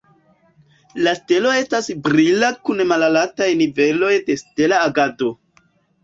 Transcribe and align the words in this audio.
La 1.07 1.11
stelo 1.17 1.49
estas 1.57 1.89
brila 2.07 2.49
kun 2.69 2.81
malaltaj 2.91 3.49
niveloj 3.59 4.09
de 4.31 4.39
stela 4.43 4.81
agado. 4.87 5.29